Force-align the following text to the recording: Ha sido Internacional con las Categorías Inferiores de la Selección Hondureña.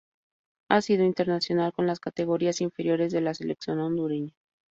Ha 0.71 0.81
sido 0.81 1.05
Internacional 1.05 1.73
con 1.73 1.85
las 1.85 1.99
Categorías 1.99 2.59
Inferiores 2.59 3.13
de 3.13 3.21
la 3.21 3.35
Selección 3.35 3.79
Hondureña. 3.81 4.33